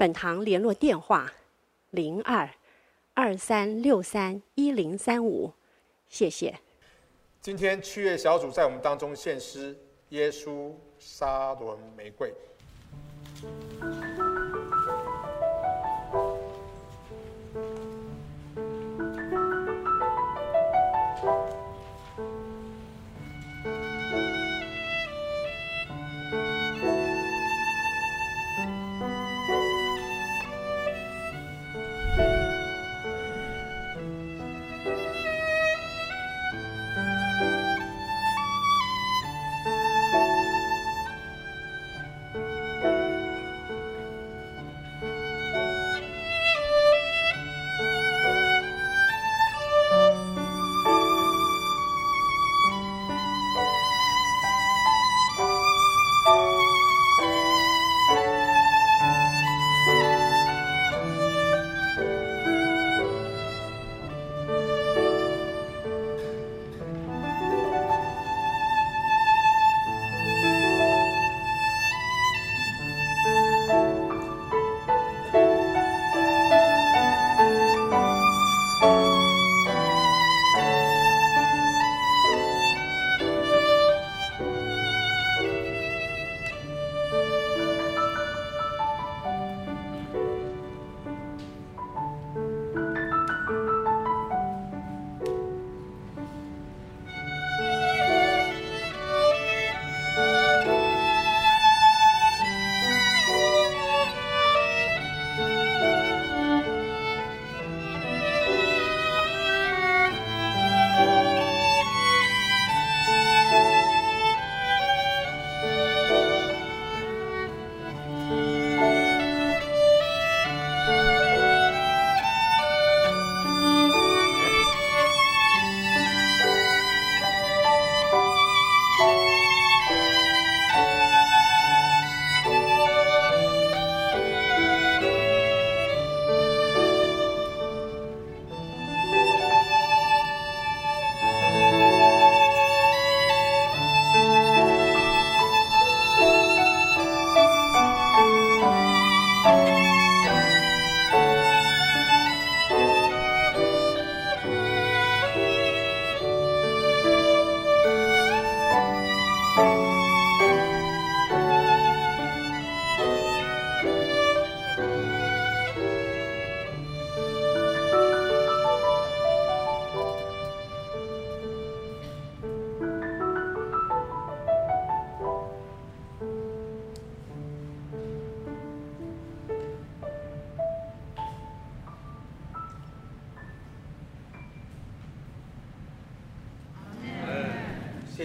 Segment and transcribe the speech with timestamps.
[0.00, 1.30] 本堂联络电话：
[1.90, 2.48] 零二
[3.12, 5.52] 二三六三一零三五，
[6.08, 6.58] 谢谢。
[7.38, 9.74] 今天七月小组在我们当中献诗
[10.08, 12.32] 《耶稣沙伦玫瑰》。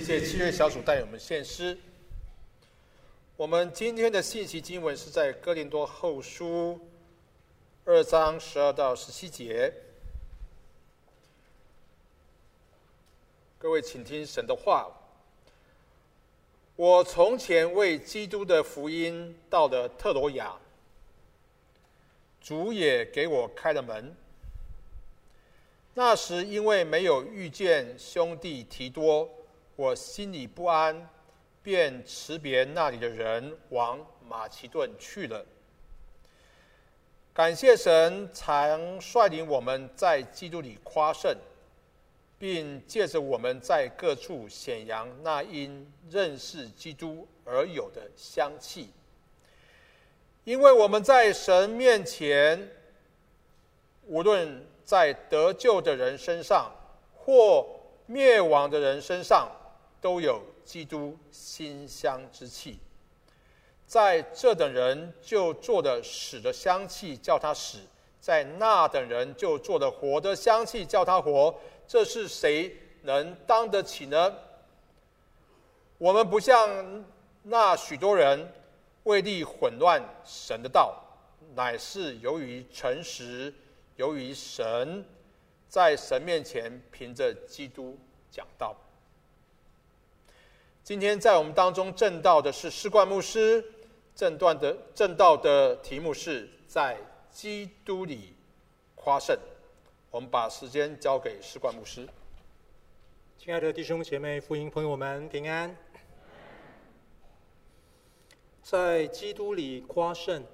[0.06, 1.76] 谢谢七月小组带我们献诗。
[3.36, 6.80] 我们今天的信息经文是在哥林多后书
[7.86, 9.74] 二章十二到十七节。
[13.58, 14.92] 各位，请听神的话。
[16.76, 20.56] 我从前为基督的福音到了特罗亚，
[22.40, 24.16] 主也给我开了门。
[25.96, 29.28] 那时因为没有遇见兄弟提多。
[29.76, 31.10] 我心里不安，
[31.62, 35.46] 便辞别那里的人，往马其顿去了。
[37.34, 41.36] 感谢神，常率领我们在基督里夸胜，
[42.40, 48.90] 并借着我们在各处显扬那因认识基督而有的香气。
[50.46, 52.70] 因为我们在神面前，
[54.06, 56.72] 无论在得救的人身上，
[57.14, 57.68] 或
[58.06, 59.52] 灭亡的人身上，
[60.06, 62.78] 都有基督馨香之气，
[63.88, 67.80] 在这等人就做的死的香气，叫他死；
[68.22, 71.56] 在那等人就做的活的香气，叫他活。
[71.88, 72.72] 这是谁
[73.02, 74.32] 能当得起呢？
[75.98, 77.04] 我们不像
[77.42, 78.48] 那许多人
[79.06, 81.02] 为利混乱神的道，
[81.56, 83.52] 乃是由于诚实，
[83.96, 85.04] 由于神，
[85.68, 87.98] 在神面前凭着基督
[88.30, 88.76] 讲道。
[90.86, 93.74] 今天在我们当中证道的是士冠牧师，
[94.16, 96.96] 证断的证道的题目是在
[97.32, 98.36] 基督里
[98.94, 99.36] 夸胜。
[100.12, 102.08] 我们把时间交给士冠牧师。
[103.40, 105.76] 亲爱的弟兄姐妹、福音朋友们，平安。
[108.62, 110.46] 在基督里夸胜。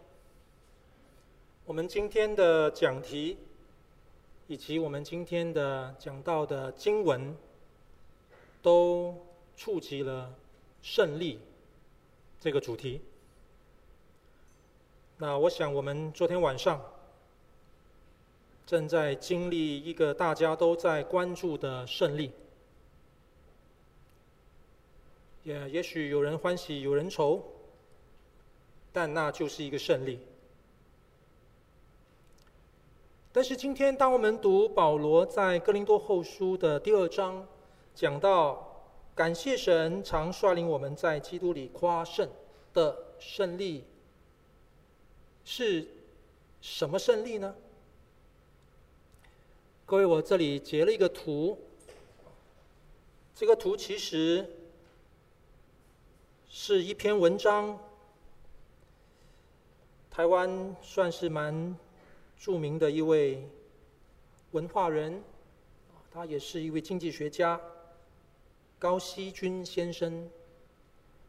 [1.65, 3.37] 我们今天的讲题，
[4.47, 7.35] 以及我们今天的讲到的经文，
[8.61, 9.13] 都
[9.63, 10.33] 触及了
[10.81, 11.39] 胜利
[12.39, 12.99] 这个主题。
[15.19, 16.81] 那我想，我们昨天晚上
[18.65, 22.31] 正在经历一个大家都在关注的胜利。
[25.43, 27.43] 也也许有人欢喜，有人愁，
[28.91, 30.19] 但那就是一个胜利。
[33.31, 37.47] 但是今天，当我们读保罗在哥林多后书的第二章，
[37.93, 38.70] 讲到。
[39.13, 42.29] 感谢神常率领我们在基督里夸胜
[42.73, 43.83] 的胜利，
[45.43, 45.87] 是
[46.61, 47.53] 什么胜利呢？
[49.85, 51.59] 各位，我这里截了一个图，
[53.35, 54.49] 这个图其实
[56.47, 57.77] 是一篇文章，
[60.09, 61.77] 台湾算是蛮
[62.39, 63.45] 著名的一位
[64.51, 65.21] 文化人，
[66.09, 67.59] 他也是一位经济学家。
[68.81, 70.27] 高希均先生，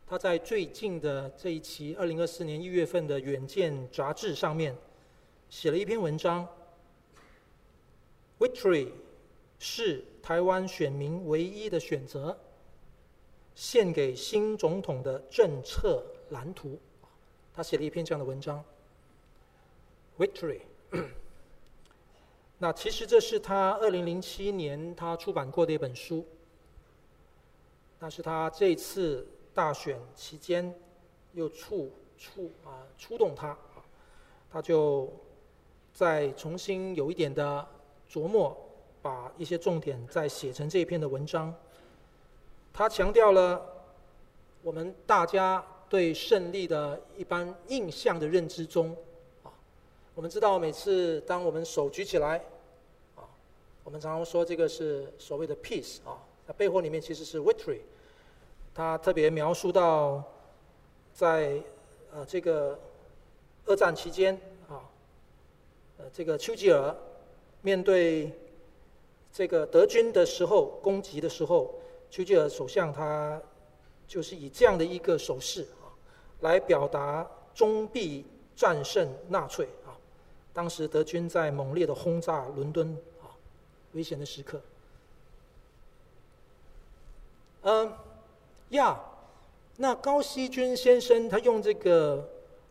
[0.07, 4.75] 他在最近的这一期二零二四年一月份的《远见》杂志上面
[5.51, 6.49] 写了一篇文章。
[8.39, 8.89] Victory
[9.59, 12.35] 是台湾选民唯一的选择，
[13.55, 16.81] 献给新总统的政策蓝图。
[17.53, 18.65] 他写了一篇这样的文章。
[20.19, 20.61] Victory，
[22.57, 26.27] 那其实这是他二零零七年他出版过的一本书。
[28.03, 30.75] 那是他这次大选期间
[31.35, 31.89] 又触
[32.19, 33.57] 触啊触动他，
[34.51, 35.09] 他就
[35.95, 37.65] 再重新有一点的
[38.11, 38.57] 琢磨，
[39.01, 41.55] 把一些重点再写成这一篇的文章。
[42.73, 43.65] 他强调了
[44.63, 48.97] 我们大家对胜利的一般印象的认知中，
[49.45, 49.55] 啊，
[50.17, 52.39] 我们知道每次当我们手举起来，
[53.15, 53.23] 啊，
[53.85, 56.19] 我们常常说这个是所谓的 peace 啊。
[56.57, 57.81] 背后里面其实是 victory，
[58.75, 60.23] 他特别描述到，
[61.13, 61.61] 在
[62.13, 62.79] 呃这个
[63.67, 64.35] 二战期间
[64.69, 64.83] 啊，
[65.99, 66.95] 呃这个丘吉尔
[67.63, 68.33] 面对
[69.33, 71.75] 这个德军的时候攻击的时候，
[72.11, 73.41] 丘吉尔首相他
[74.07, 75.89] 就是以这样的一个手势啊，
[76.41, 79.97] 来表达终必战胜纳粹啊。
[80.53, 83.33] 当时德军在猛烈的轰炸伦敦啊，
[83.93, 84.61] 危险的时刻。
[87.63, 87.93] 嗯，
[88.71, 89.01] 呀，
[89.77, 92.29] 那高希君先生他用这个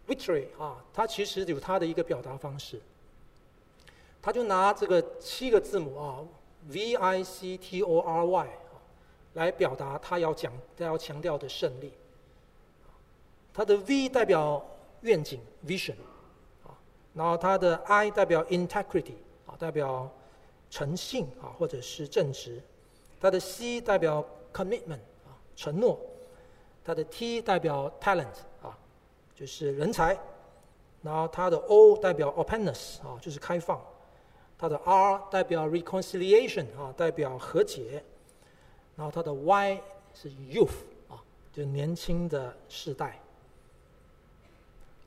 [0.08, 2.80] victory 啊，他其实有他的一个表达方式。
[4.22, 6.20] 他就拿这个七个字母啊
[6.70, 8.78] ，V I C T O R Y 啊，
[9.34, 11.94] 来表达他要讲、他要强调的胜利。
[13.54, 14.64] 他的 V 代表
[15.02, 15.96] 愿景 vision
[16.64, 16.78] 啊，
[17.14, 19.16] 然后他的 I 代表 integrity
[19.48, 20.10] 啊，代表
[20.70, 22.62] 诚信啊，或者是正直。
[23.20, 26.00] 他的 C 代表 commitment 啊，承诺，
[26.84, 28.28] 它的 T 代表 talent
[28.62, 28.78] 啊，
[29.36, 30.18] 就是人才，
[31.02, 33.82] 然后它的 O 代表 openness 啊，就是开放，
[34.58, 38.04] 它的 R 代表 reconciliation 啊，代表和解，
[38.96, 39.82] 然后它的 Y
[40.14, 40.70] 是 youth
[41.10, 43.20] 啊，就是年轻的世代。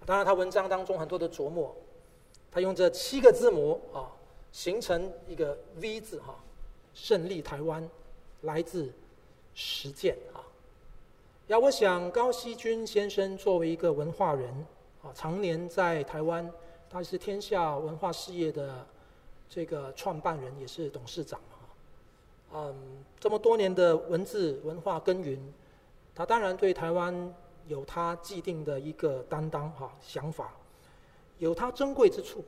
[0.06, 1.74] 当然，他文章当中很多的琢磨，
[2.50, 4.12] 他用这七个字母啊，
[4.52, 6.34] 形成一个 V 字哈，
[6.92, 7.88] 胜利台湾，
[8.42, 8.92] 来自。
[9.54, 10.42] 实践啊，
[11.46, 14.50] 要我想高希均先生作为一个文化人
[15.02, 16.50] 啊，常年在台湾，
[16.90, 18.86] 他是天下文化事业的
[19.48, 21.56] 这个创办人，也是董事长啊。
[22.54, 25.38] 嗯，这么多年的文字文化耕耘，
[26.14, 27.34] 他当然对台湾
[27.68, 30.52] 有他既定的一个担当哈想法，
[31.38, 32.44] 有他珍贵之处。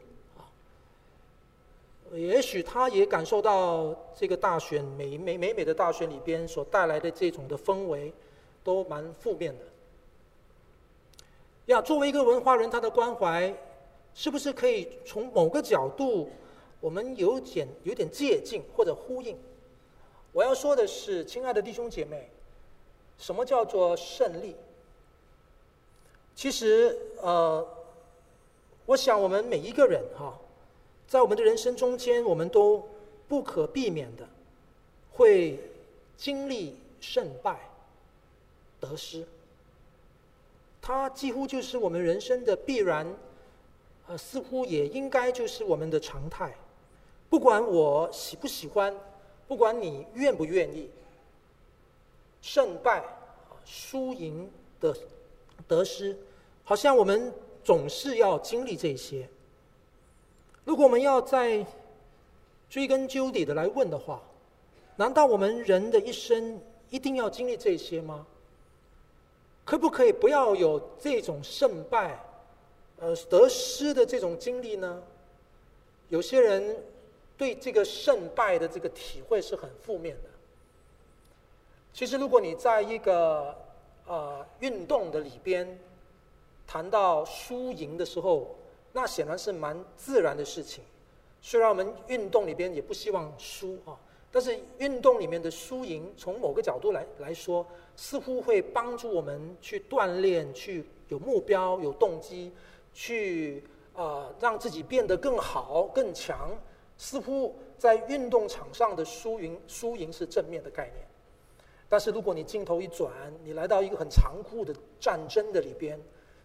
[2.12, 8.12] 也许他也感受到这个大选美美美美的大选里边所带来的这种的氛围，
[8.62, 9.64] 都蛮负面的。
[11.66, 13.52] 呀，作为一个文化人，他的关怀
[14.14, 16.30] 是不是可以从某个角度，
[16.80, 19.36] 我们有点有点借镜或者呼应？
[20.32, 22.30] 我要说的是，亲爱的弟兄姐妹，
[23.18, 24.54] 什么叫做胜利？
[26.34, 27.66] 其实，呃，
[28.84, 30.38] 我想我们每一个人哈，
[31.08, 32.86] 在我们的人生中间，我们都
[33.28, 34.28] 不可避免的
[35.12, 35.58] 会
[36.16, 37.58] 经历胜败、
[38.80, 39.26] 得失。
[40.82, 43.06] 它几乎就是我们人生的必然，
[44.08, 46.54] 呃，似乎也应该就是我们的常态。
[47.28, 48.94] 不管我喜不喜欢，
[49.48, 50.88] 不管你愿不愿意，
[52.40, 53.04] 胜败、
[53.64, 54.48] 输赢
[54.80, 54.96] 的
[55.66, 56.16] 得失，
[56.62, 57.32] 好像我们
[57.64, 59.28] 总是要经历这些。
[60.66, 61.64] 如果我们要再
[62.68, 64.20] 追根究底的来问的话，
[64.96, 68.26] 难道我们人的一生一定要经历这些吗？
[69.64, 72.20] 可不可以不要有这种胜败、
[72.98, 75.00] 呃得失的这种经历呢？
[76.08, 76.76] 有些人
[77.36, 80.30] 对这个胜败的这个体会是很负面的。
[81.92, 83.56] 其实，如果你在一个
[84.04, 85.78] 呃运动的里边
[86.66, 88.52] 谈到输赢的时候，
[88.96, 90.82] 那显然是蛮自然的事情。
[91.42, 93.92] 虽然我们运动里边也不希望输啊。
[94.32, 102.50] 但是运动里面的输赢，从某个角度来来说，似乎会帮助我们去锻炼，去有目标、有动机，
[102.94, 103.62] 去
[103.94, 106.50] 呃让自己变得更好、更强。
[106.96, 111.06] 似乎在运动场上的输赢，输赢是正面的概念。
[111.88, 113.12] 但是如果你镜头一转，
[113.44, 116.00] 你来到一个很残酷的战争的里边，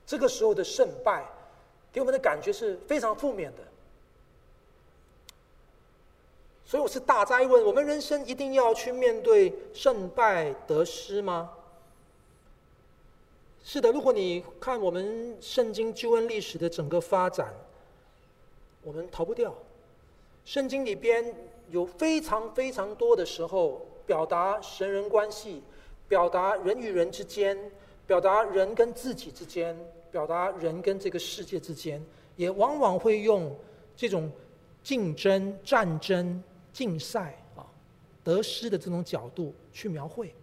[0.06, 1.26] 这个时候的胜败，
[1.92, 3.64] 给我们的感觉是非常负面的。
[6.66, 11.52] 所以我是大灾问：我们人生一定要去面对胜败得失吗？
[13.64, 17.54] 是的，如果你看我们圣经救恩历史的整个发展，
[18.84, 19.54] 我们逃不掉。
[20.46, 21.36] 圣经里边
[21.70, 25.62] 有非常非常多的时候，表达神人关系，
[26.08, 27.72] 表达人与人之间，
[28.08, 29.78] 表达人跟自己之间，
[30.12, 32.04] 表达人跟这个世界之间，
[32.36, 33.56] 也往往会用
[33.96, 34.32] 这种
[34.84, 36.44] 竞争、战争。
[36.74, 37.68] 竞赛啊，
[38.24, 40.34] 得失的这种角度去描绘，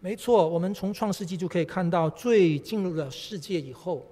[0.00, 4.04] 没错，我们从创世纪就可以看到，罪进入了世界以后，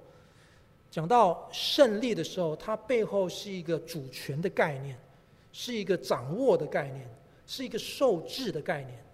[0.92, 4.96] 讲到胜利的时候，它背后是一个主权的概念，
[5.52, 7.04] 是一个掌握的概念，
[7.48, 9.04] 是一个受制的概念。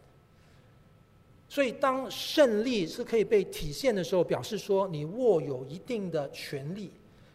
[1.51, 6.93] 所以，当胜利是可以被体现的时候，表示说你握有一定的权力、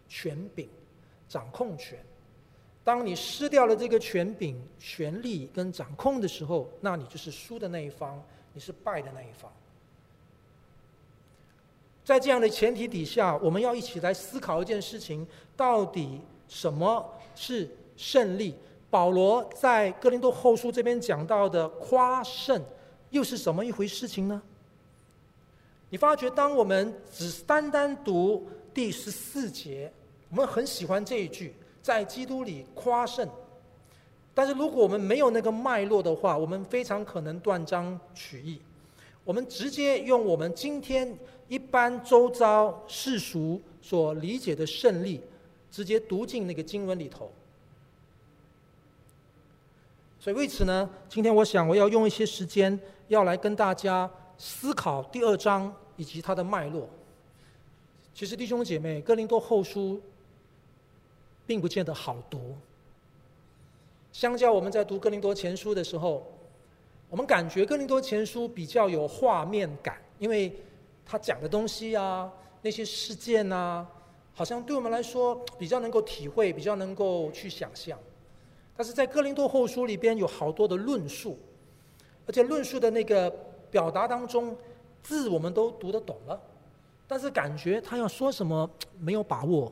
[0.07, 0.69] 权柄、
[1.27, 1.99] 掌控权。
[2.81, 9.51] 当你失掉了这个权柄、权力跟掌控的时候，那你就是输的那一方，你是败的那一方。
[12.05, 17.05] 在这样的前提底下，我们要一起来思考一件事情：到底什么
[17.35, 18.55] 是胜利？
[18.89, 22.63] 保罗在哥林多后书这边讲到的夸胜，
[23.15, 24.41] 又是什么一回事情呢？
[25.89, 29.89] 你发觉，当我们只单单读第十四节，
[30.29, 31.53] 我们很喜欢这一句。
[31.81, 33.29] 在基督里夸胜，
[34.33, 38.59] 但是如果我们没有那个脉络的话，我们非常可能断章取义。
[39.23, 41.15] 我们直接用我们今天
[41.47, 45.21] 一般周遭世俗所理解的胜利，
[45.71, 47.31] 直接读进那个经文里头。
[50.19, 56.89] 所以为此呢，今天我想我要用一些时间，要来跟大家思考第二章以及它的脉络。
[58.13, 60.01] 其实弟兄姐妹，哥林多后书。
[61.47, 62.57] 并不见得好读。
[64.11, 66.25] 相较我们在读哥林多前书的时候，
[67.07, 70.51] 我们感觉哥林多前书比较有画面感，因为
[71.05, 72.33] 他讲的东西啊，
[72.63, 73.87] 那些事件啊，
[74.33, 77.95] 好像对我们来说比较能够体会，比较能够去想象。
[78.75, 81.37] 但是在哥林多后书里边有好多的论述，
[82.27, 83.29] 而且论述的那个
[83.69, 84.55] 表达当中，
[85.03, 86.41] 字我们都读得懂了，
[87.07, 89.71] 但是感觉他要说什么没有把握。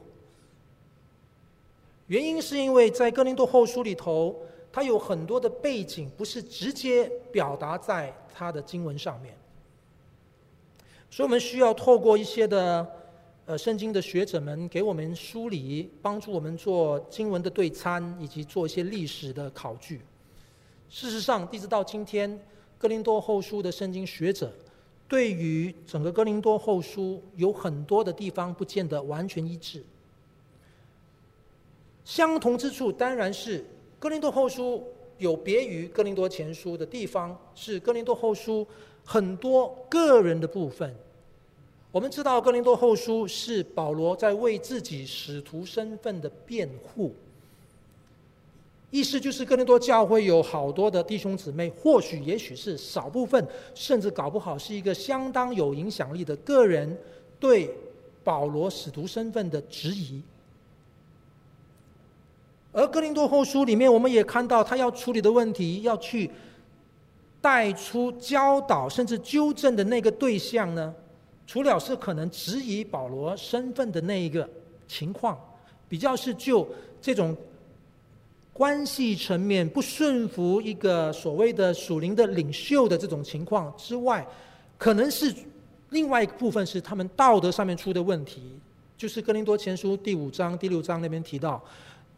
[2.07, 4.36] 原因是因为在哥林多后书里头，
[4.72, 9.33] 它有很多的背景不是直接表达在它的经文上面，
[11.10, 12.86] 所以我们需要透过一些的
[13.45, 20.01] 呃圣经的学者们给我们梳理，帮助我们做经文的对参，以及做一些历史的考据。
[20.93, 22.39] 事实上，一直到今天，
[22.77, 24.53] 哥林多后书的圣经学者
[25.07, 29.83] 对于整个哥林多后书有很多的地方不见得完全一致。
[32.05, 33.65] 相同之处当然是
[33.97, 34.83] 哥林多后书
[35.17, 38.65] 有别于哥林多前书的地方，是哥林多后书
[39.03, 40.95] 很多个人的部分。
[41.91, 47.15] 我们知道哥林多后书是保罗在为自己使徒身份的辩护，
[48.93, 56.95] 意思就是哥林多教会有好多的弟兄姊妹，或许也许是少部分，甚至搞不好是一个相当有影响力的个人，
[57.39, 57.75] 对
[58.23, 60.21] 保罗使徒身份的质疑。
[62.71, 66.29] 而哥林多后书里面，我们也看到他要处理的问题，要去
[67.41, 70.93] 带出教导甚至纠正的那个对象呢，
[71.47, 74.47] 除了是可能质疑保罗身份的那一个
[74.88, 75.35] 情况，
[75.89, 76.67] 比较是就
[77.01, 77.35] 这种
[78.53, 84.25] 关系层面不顺服一个所谓的属灵的领袖的这种情况之外，
[84.77, 85.33] 可能是
[85.89, 88.60] 另外一个部分是他们道德上面出的问题，
[88.95, 91.62] 就是哥林多前书第五章第六章那边提到。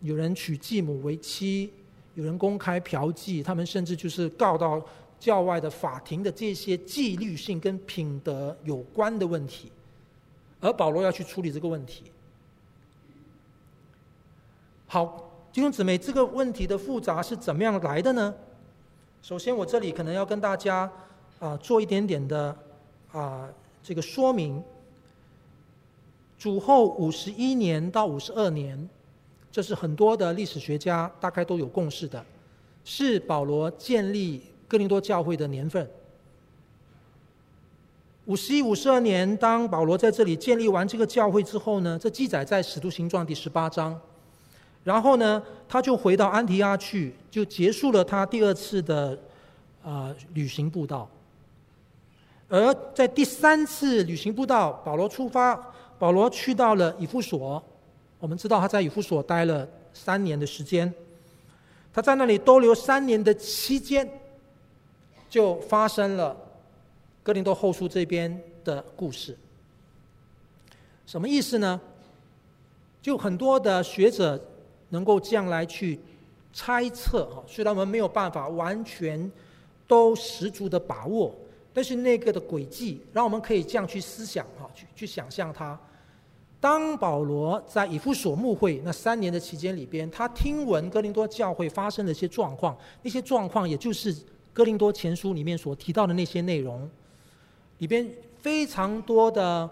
[0.02, 1.72] 有人娶继母为妻，
[2.14, 4.80] 有人公开嫖妓，他们甚至就是告到
[5.20, 9.72] 教外的法庭的这些纪律性跟品德有关的问题，
[10.60, 12.04] 而保罗要去处理这个问题。
[14.86, 15.25] 好，
[15.56, 18.36] 弟兄姊妹，这个问题的复杂是怎么样来的呢？
[19.22, 20.92] 首先，我这里可能要跟大家
[21.40, 22.54] 啊、做一点点的
[23.14, 23.48] 啊、
[23.82, 24.62] 这个说明。
[26.38, 28.90] 主后五十一年到五十二年。
[29.50, 32.22] 这是很多的历史学家大概都有共识的，
[32.84, 35.90] 是保罗建立哥林多教会的年份。
[38.26, 43.98] 五十一、五十二年，当保罗在这里建立完这个教会之后呢，这记载在《使徒行传》第十八章。
[44.86, 49.10] 然后呢，他就回到安提阿去，就结束了他第二次的
[49.84, 51.10] 啊、呃、旅行步道。
[52.48, 55.56] 而在第三次旅行步道，保罗出发，
[55.98, 57.62] 保罗去到了以弗所。
[58.20, 60.94] 我们知道他在以弗所待了三年的时间，
[61.92, 64.08] 他在那里逗留三年的期间，
[65.28, 66.38] 就发生了
[67.24, 69.36] 哥林多后书这边的故事。
[71.08, 71.82] 什么意思呢？
[73.02, 74.40] 就很多的学者
[74.96, 76.00] 能够这样来去
[76.54, 79.30] 猜测哈，虽然我们没有办法完全
[79.86, 81.36] 都十足的把握，
[81.74, 85.78] 但是那个的轨迹让我们可以这样去思想哈，去去想象它。
[86.62, 94.16] 当保罗在以弗所牧会那三年的期间里边，他听闻哥林多教会发生的一些状况，那些状况也就是
[94.54, 96.90] 哥林多前书里面所提到的那些内容，
[97.80, 99.70] 里边非常多的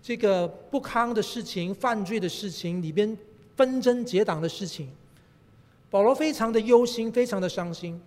[0.00, 3.16] 这个不堪的事情、犯罪的事情，里边
[3.58, 4.88] 纷争结党的事情，
[5.90, 8.00] 保罗非常的忧心，非常的伤心。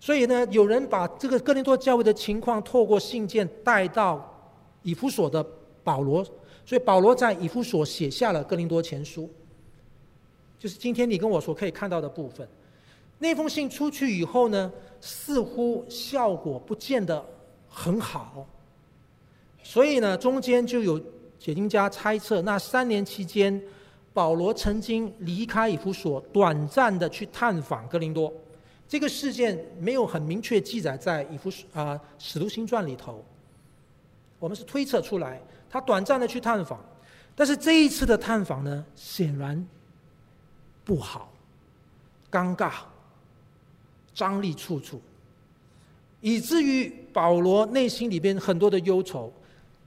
[0.00, 4.34] 所以呢，有人把这个哥林多教会的情况透过信件带到
[4.82, 5.46] 以弗所的
[5.84, 6.26] 保罗。
[6.66, 9.28] 所以保罗在以弗所写下了哥林多前书，
[10.58, 12.48] 就是今天你跟我所可以看到的部分。
[13.18, 17.22] 那封信出去以后呢，似乎效果不见得
[17.68, 18.46] 很好。
[19.62, 20.98] 所以呢，中间就有
[21.38, 23.62] 解经家猜测，那三年期间，
[24.14, 28.32] 保罗曾经离开以弗所，短暂的去探访哥林多。
[28.86, 33.24] 这个事件没有很明确记载在以弗所啊使徒行传里头，
[34.38, 35.42] 我们是推测出来。
[35.68, 36.78] 他短暂的去探访，
[37.34, 39.66] 但是这一次的探访呢，显然
[40.84, 41.32] 不好，
[42.30, 42.70] 尴尬，
[44.14, 45.02] 张力处处，
[46.20, 49.32] 以至于保罗内心里边很多的忧愁，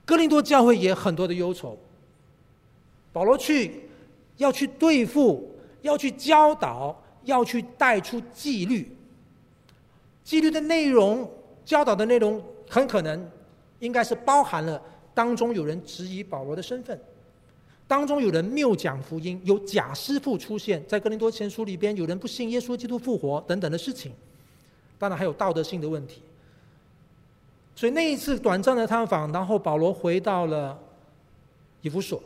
[0.04, 1.78] 哥林多教会也很多的忧愁。
[3.10, 3.87] 保罗去
[4.38, 8.90] 要去对付，要去教导，要去带出纪律，
[10.24, 11.30] 纪律的内容，
[11.64, 13.30] 教导的内容，很可能
[13.80, 14.80] 应该是包含了。
[15.14, 16.98] 当中有人质疑保罗的身份，
[17.86, 24.12] 当中有人谬讲福音，有假师傅出现在哥林多前书里边，有人不信耶稣基督复活等等的事情，
[24.98, 26.22] 当然还有道德性的问题。
[27.74, 30.78] 所以那一次短暂的探访，然后保罗回到了
[31.82, 32.22] 以弗所。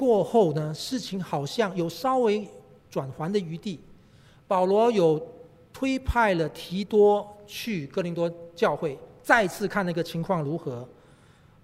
[0.00, 2.48] 过后呢，事情好像有稍微
[2.90, 3.78] 转圜的余地，
[4.48, 5.20] 保罗有
[5.74, 8.32] 推派了提多去哥林多。
[8.56, 10.88] 教会再次看那个情况如何？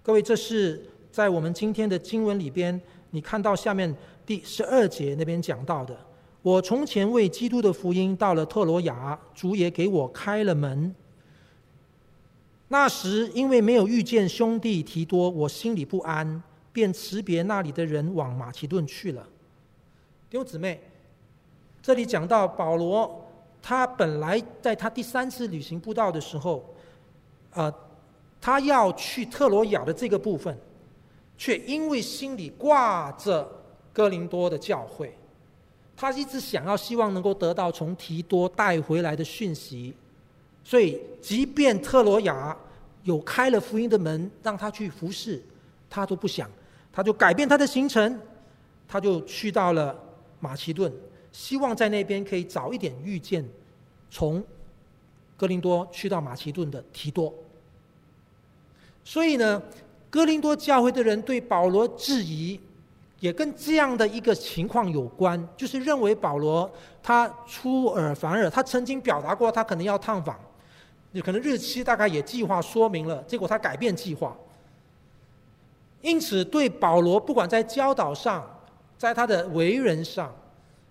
[0.03, 3.91] 各位，这是在我们今天的经文里边，你看到下面
[4.23, 5.97] 第十二节那边讲到的。
[6.43, 10.93] 我从前为基督的福音到了特罗亚，主也给我开了门。
[12.67, 16.43] 那时因为没有遇见兄弟提多，我心里不安，
[16.77, 19.27] 便辞别那里的人往马其顿去了。
[20.29, 20.79] 弟兄姊妹，
[21.81, 23.25] 这里讲到保罗，
[23.63, 26.63] 他本来在他第三次旅行布道的时候。
[27.53, 27.73] 呃，
[28.39, 30.55] 他要去特罗亚的这个部分，
[31.35, 33.49] 却因为心里挂着
[33.91, 35.17] 哥林多的教会，
[35.95, 39.91] 他一直想要希望能够得到从提多带回来的讯息，
[40.63, 42.55] 所以即便特罗亚
[43.01, 45.41] 有开了福音的门让他去服侍，
[45.89, 46.47] 他都不想，
[46.91, 48.19] 他就改变他的行程，
[48.87, 49.95] 他就去到了
[50.39, 50.91] 马其顿，
[51.31, 53.47] 希望在那边可以早一点遇见
[54.09, 54.43] 从
[55.35, 57.33] 哥林多去到马其顿的提多。
[59.03, 59.61] 所以呢，
[60.09, 62.59] 哥林多教会的人对保罗质疑，
[63.19, 66.69] 也跟这样的一个情况有关，就是认为保罗
[67.03, 70.37] 他出尔反尔，他曾经表达过他可能要探访，
[71.11, 74.35] 有可能日期大概也计划说明了，结果他改变计划。
[76.01, 78.45] 因此，对保罗不管在教导上，
[78.97, 80.33] 在他的为人上，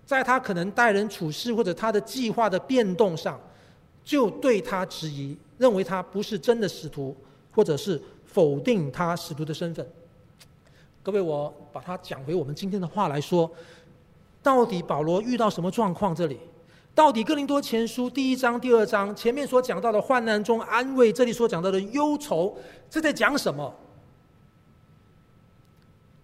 [0.05, 3.39] 在他可能待人处事或者他的计划的变动上，
[4.03, 7.15] 就对他质疑，认为他不是真的使徒，
[7.53, 9.87] 或者是否定他使徒的身份。
[11.01, 13.49] 各位，我把它讲回我们今天的话来说，
[14.43, 16.13] 到底保罗遇到什么状况？
[16.13, 16.37] 这里，
[16.93, 22.57] 到底哥林多前书第一章、第二章前面所讲到的患难中安慰，这里所讲到的忧愁，
[22.89, 23.73] 这在讲什么？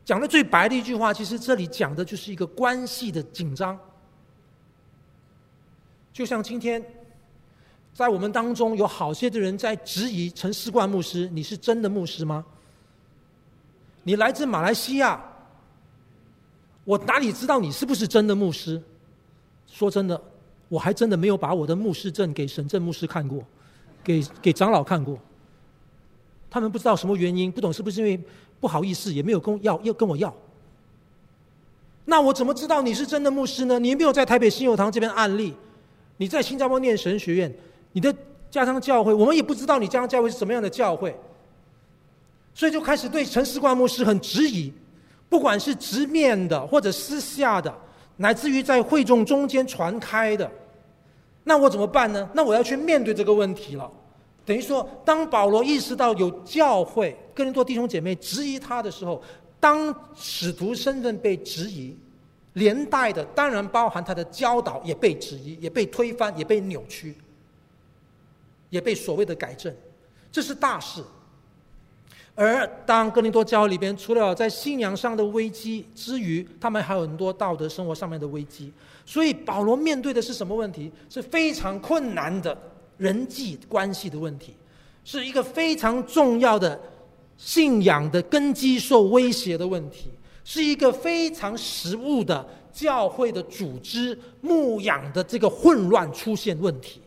[0.06, 3.80] 讲的最白的一句话，其实这里讲的就是一个关系的紧张。
[6.12, 6.84] 就像今天，
[7.94, 12.44] 在我们当中有好些的人在质疑陈世冠牧师：“你是真的牧师吗？
[14.04, 15.24] 你来自马来西亚，
[16.84, 18.82] 我哪里知道你是不是真的牧师？”
[19.66, 20.22] 说真的，
[20.68, 23.42] 我还真的没有把我的牧师证给沈正牧师看过，
[24.04, 25.18] 给给长老看过。
[26.50, 28.22] 他们不知道什么原因，不懂是不是因为。
[28.64, 30.34] 不好意思，也没有跟要要跟我要。
[32.06, 33.78] 那我怎么知道你是真的牧师呢？
[33.78, 35.54] 你没有在台北新友堂这边案例，
[36.16, 37.54] 你在新加坡念神学院，
[37.92, 38.16] 你的
[38.50, 41.14] 家乡教会，我们也不知道你家乡教会是什么样的教会，
[42.56, 44.72] 所以就开始对陈世冠牧师很质疑，
[45.28, 47.76] 不管是直面的或者私下的，
[48.16, 50.50] 乃至于在会众中间传开的，
[51.44, 52.30] 那我怎么办呢？
[52.34, 53.92] 那我要去面对这个问题了。
[54.46, 59.22] 等于说，当保罗意识到有教会哥林多弟兄姐妹质疑他的时候，
[59.60, 61.96] 当使徒身份被质疑，
[62.54, 67.16] 连带的当然包含他的教导也被质疑，也被推翻，也被扭曲，
[68.70, 69.74] 也被所谓的改正，
[70.30, 71.02] 这是大事。
[72.36, 78.74] 而当哥林多教里边除了在信仰上的危机之余，他们还有很多道德生活上面的危机，
[79.06, 80.92] 所以保罗面对的是什么问题？
[81.10, 82.58] 是非常困难的。
[83.04, 84.56] 人际关系的问题，
[85.04, 86.80] 是一个非常重要的
[87.38, 90.10] 信仰的根基受威胁的问题，
[90.46, 97.02] 是一个非常实务的教会的组织牧养的这个混乱出现问题。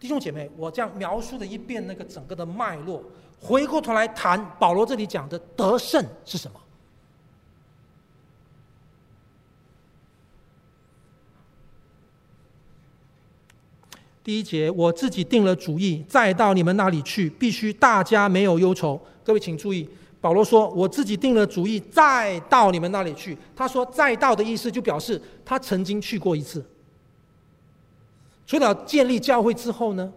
[0.00, 3.00] 弟兄姐妹，我这样描述了一遍那个整个的脉络，
[3.40, 6.60] 回过头来谈保罗这里讲的得胜是什么？
[14.26, 19.00] 第一节，我自己定了主意，再到你们那里去，必须大家没有忧愁。
[19.22, 19.88] 各位请注意，
[20.20, 26.66] 保罗说：“我自己定了主意，再到你们那里去。”他说“再到”的意思，就表示他曾经去过一次。
[28.48, 30.12] 除了建立教会之后呢，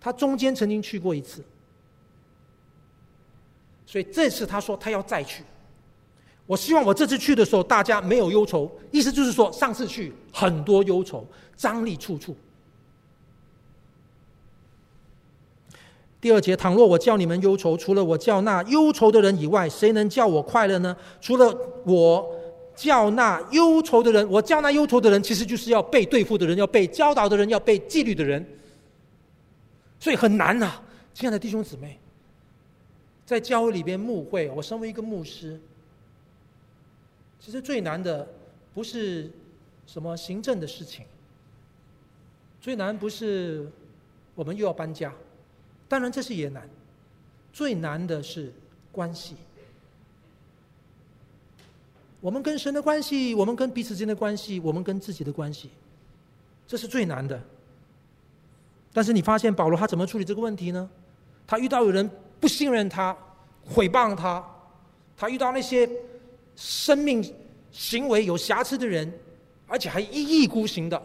[0.00, 1.40] 他中间曾经去过一次。
[3.86, 5.44] 所以这次他说他要再去。
[6.46, 8.68] 我希望我这次去的时候，大家没有忧愁。
[8.90, 11.24] 意思就是说，上次去很多忧愁，
[11.56, 12.36] 张力处处。
[16.22, 20.96] 第二节，倘若我叫你们忧愁，除了我叫那忧愁的人以外，谁能叫我快乐呢？
[21.20, 21.52] 除了
[21.84, 22.24] 我
[22.76, 28.46] 叫那忧愁的人，我叫那忧愁的人，其实就是要被对付的人，要被教导的人，要被纪律的人。
[29.98, 30.80] 所以很难呐，
[31.12, 31.98] 亲爱的弟兄姊妹，
[33.26, 35.60] 在教会里边牧会，我身为一个牧师，
[37.40, 38.28] 其实最难的
[38.72, 39.28] 不是
[39.88, 41.04] 什么行政的事情，
[42.60, 43.68] 最难不是
[44.36, 45.12] 我们又要搬家。
[45.92, 46.66] 当然，这是也难。
[47.52, 48.50] 最难的是
[48.90, 49.36] 关系。
[52.18, 55.68] 我们跟神的关系，我们跟彼此之间的关系，我们跟自己的关系，
[56.66, 57.38] 这是最难的。
[58.90, 60.88] 但是你发现保罗他怎么处理这个问题呢？
[61.46, 62.08] 他遇到有人
[62.40, 63.14] 不信任他、
[63.62, 64.42] 毁谤他，
[65.14, 65.86] 他遇到那些
[66.56, 67.22] 生命
[67.70, 69.12] 行为有瑕疵的人，
[69.66, 71.02] 而且还一意孤行的。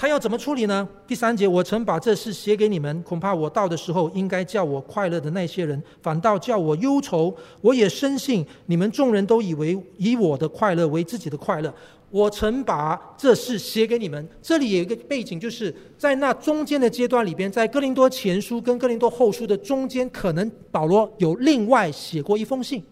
[0.00, 0.88] 他要怎么处理呢？
[1.06, 7.36] 第三节，我曾把这事写给你们，恐怕我到的时候，应该叫我快乐的那些人，反倒叫我忧愁。
[7.60, 11.70] 我也深信你们众人都以为以我的快乐为自己的快乐。
[12.08, 14.26] 我曾把这事写给你们。
[14.40, 22.82] 这里有一个背景，就是在那中间的阶段里边，在哥林多前书跟哥林多后书的中间，可能保罗有另外写过一封信，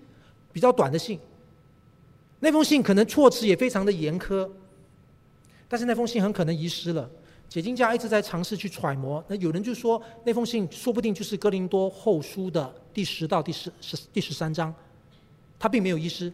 [0.53, 1.19] 比较短的信。
[2.41, 4.47] 那封信可能措辞也非常的严苛。
[5.69, 7.09] 但是那封信很可能遗失了，
[7.49, 9.23] 解经家一直在尝试去揣摩。
[9.29, 14.75] 那有人就说，那封信说不定就是哥林多后书的第十到第十十第十三章，
[15.59, 16.33] 他并没有遗失，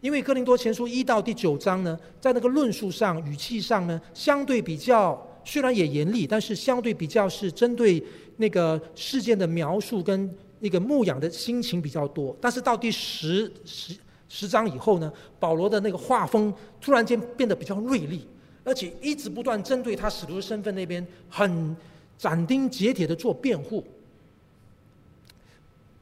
[0.00, 8.02] 因为哥林多前书一到第九章呢，在那个论述上、语气上呢，相对比较虽然也严厉，但是相对比较是针对
[8.38, 12.34] 那个事件的描述跟那个牧养的心情比较多。
[12.40, 13.94] 但是到第十十
[14.28, 18.26] 十章以后呢，保罗的那个画风突然间变得比较锐利，
[18.64, 21.76] 而且一直不断针对他使徒的身份那边很
[22.16, 23.84] 斩钉截铁的做辩护。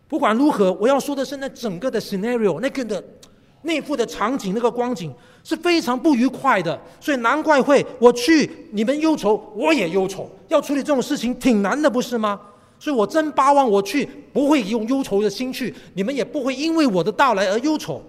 [0.06, 3.02] 不管如何，我要说的是，那整个的 scenario，那个的
[3.62, 6.78] 那幅的场景，那个光景是非常不愉快的。
[7.00, 10.28] 所以难怪会我去，你们忧愁，我也忧愁。
[10.48, 12.40] 要处理这种事情挺难的，不是吗？
[12.78, 18.02] 所以我真巴望我去，不会用忧愁的心去，你们也不会因为我的到来而忧愁。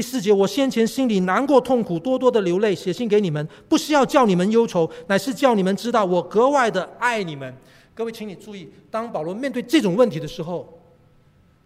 [0.00, 7.54] 第四节，我先前心里难过痛苦，多多的流泪，写信给你们，不是要叫你们忧愁，乃是叫你们知道我格外的爱你们。
[7.94, 10.66] 各位，请你注意，当保罗面对这种问题的时候，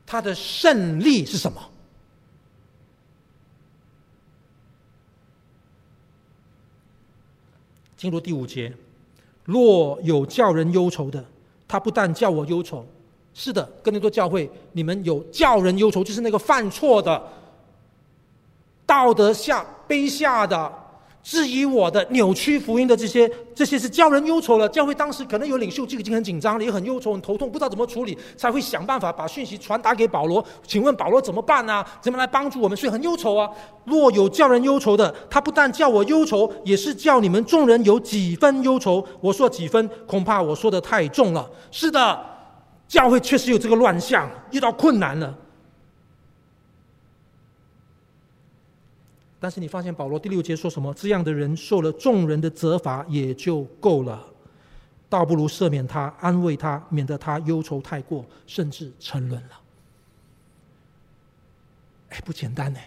[0.05, 1.63] 他的胜利是什么？
[7.97, 8.73] 进入第五节，
[9.45, 11.25] 若有叫人忧愁的，
[11.69, 12.85] 他不但叫我忧愁，
[13.33, 17.23] 是的，哥林多教会，你们有叫人忧愁，就是那个犯错的、
[18.87, 20.73] 道德下卑下的。
[21.23, 24.69] 质疑我的扭曲福音的这些，这些是叫人忧愁了。
[24.69, 30.45] 教会当时可能有领袖就已经很紧张了，也很忧愁、很头痛，不知道怎么处理，才会想办法把讯息传达给保罗。
[30.67, 32.77] 请问保罗怎么办呢、怎么来帮助我们？
[32.77, 33.49] 所以很忧愁啊。
[33.85, 39.03] 若有叫人忧愁的，他不但叫我忧愁，也是叫你们众人有几分忧愁。
[39.23, 41.49] 我说几分，恐怕我说的太重了。
[41.71, 42.21] 是的，
[42.87, 45.35] 教会确实有这个乱象，遇到困难了。
[49.45, 50.95] 但是你发现保罗第六节说什么？
[50.95, 54.25] 这样的人受了众人的责罚也就够了，
[55.07, 59.61] 倒不如赦免他，安慰他，免得他忧愁太过，甚至沉沦了。
[62.09, 62.81] 哎，不简单呢。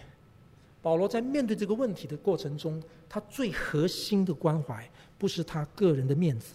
[0.82, 4.84] 保罗在面对这个问题的过程中，他最核心的关怀
[5.16, 6.54] 不是他个人的面子，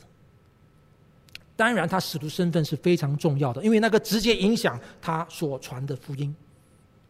[1.55, 6.35] 当然他使徒身份是非常重要的，因为那个直接影响他所传的福音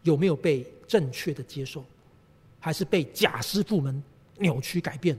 [0.04, 1.84] 有没有被正确的接受。
[2.64, 4.02] 还是被假师傅们
[4.38, 5.14] 扭曲改变，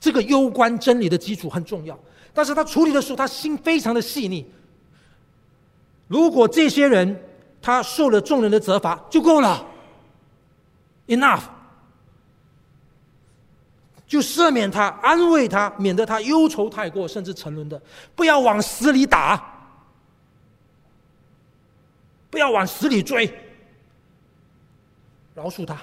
[0.00, 1.96] 这个攸关真理的基础很重要。
[2.34, 4.44] 但是他处理的时候，他心非常的细腻。
[6.08, 7.24] 如果这些人
[7.62, 9.64] 他受了众人的责罚就够了
[11.06, 11.42] ，enough，
[14.04, 17.80] 就赦免他，安慰他，免得他忧愁太过，甚至沉沦的，
[18.16, 19.40] 不要往死里打，
[22.30, 23.32] 不要往死里追，
[25.36, 25.80] 饶恕他。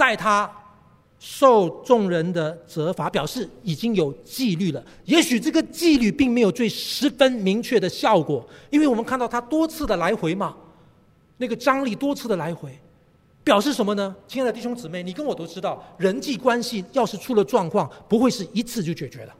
[0.00, 0.50] 在他
[1.18, 4.82] 受众人的责罚，表示已经有纪律了。
[5.04, 10.56] 也许这个纪律并没有最十分明确的效果，因为我们看到他多次的来回嘛，
[11.36, 12.80] 那个张力多次的来回，
[13.44, 14.16] 表示什么呢？
[14.26, 19.32] 亲爱的弟兄姊妹，你跟我都知道，人际关系要是出了状况，不会是一次就解决的。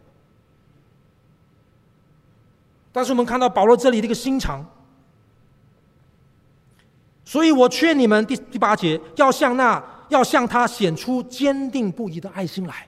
[2.93, 4.63] 但是我们看到保罗这里的一个心肠，
[7.25, 9.83] 所以我劝你们第第八节要像那。
[10.11, 12.87] 要向他显出坚定不移的爱心来。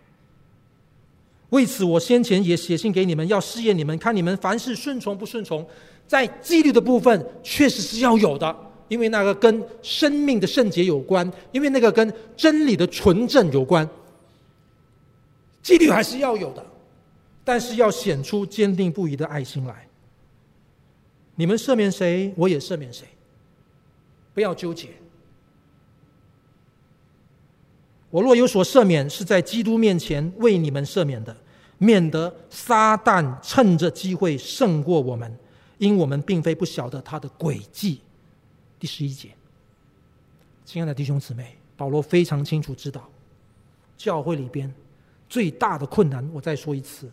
[1.49, 5.67] 为此，我先前也写信给你们，要试验你们，看你们凡事顺从不顺从。
[6.07, 8.55] 在纪律的部分，确实是要有的，
[8.89, 13.89] 因为那个跟生命的圣洁有关，因为那个跟真理的纯正有关。
[15.63, 16.67] 纪律还是要有的，
[17.45, 19.87] 但是要显出坚定不移的爱心来。
[21.35, 23.07] 你们赦免谁，我也赦免谁，
[24.35, 24.89] 不要纠结。
[28.13, 31.35] 我若有所赦免，是在基督面前为你们赦免的，
[31.79, 35.35] 免得撒旦趁着机会胜过我们，
[35.79, 38.03] 因我们并非不晓得他的诡计。
[38.79, 39.31] 第十一节，
[40.67, 43.09] 亲爱的弟兄姊妹，保罗非常清楚知道，
[43.97, 44.71] 教会里边
[45.27, 47.11] 最大的困难，我再说一次，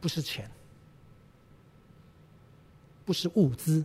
[0.00, 0.48] 不是钱，
[3.04, 3.84] 不是物资，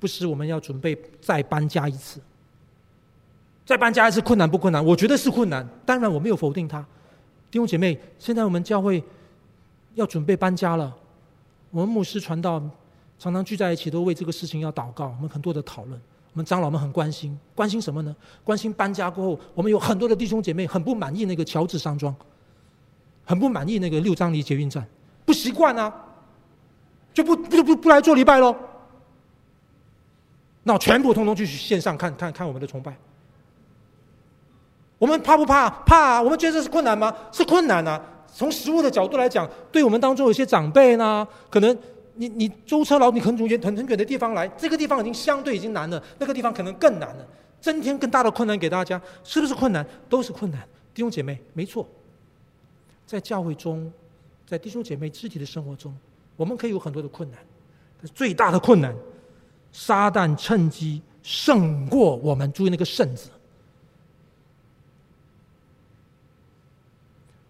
[0.00, 2.20] 不是我们要准备再搬家一次。
[3.66, 4.82] 再搬家一次困难不困难？
[4.82, 5.68] 我觉得是困难。
[5.84, 6.80] 当然，我没有否定他。
[7.50, 9.02] 弟兄姐妹，现在我们教会
[9.94, 10.94] 要准备搬家了。
[11.72, 12.62] 我们牧师传道
[13.18, 15.06] 常常聚在一起，都为这个事情要祷告。
[15.06, 16.00] 我们很多的讨论，
[16.32, 17.36] 我们长老们很关心。
[17.56, 18.14] 关心什么呢？
[18.44, 22.14] 关心搬家过后，我们有很多的弟兄姐妹很不满意那个乔治山庄，
[23.24, 24.86] 很不满意那个六张犁捷运站，
[25.24, 25.92] 不习惯啊，
[27.12, 28.54] 就不不不不来做礼拜喽。
[30.62, 32.96] 那我全部通通去线上看看看我们的崇拜。
[34.98, 35.68] 我们怕不怕？
[35.84, 36.22] 怕啊！
[36.22, 37.14] 我们觉得这是困难吗？
[37.30, 38.02] 是困难啊！
[38.32, 41.76] 从食物的角度来讲，对我们当中有些长辈呢，可能
[42.14, 47.26] 你你舟车劳，你可能从远很很远的地方来，这个地方已经相对已经难了，那个地方可能更难了，
[47.60, 49.86] 增添更大的困难给大家，是不是困难？
[50.08, 50.60] 都是困难，
[50.94, 51.86] 弟兄姐妹，没错。
[53.06, 53.92] 在教会中，
[54.46, 55.94] 在弟兄姐妹肢体的生活中，
[56.36, 57.38] 我们可以有很多的困难，
[58.00, 58.94] 但最大的困难，
[59.72, 62.50] 撒旦趁机胜过我们。
[62.52, 63.28] 注意那个“胜”字。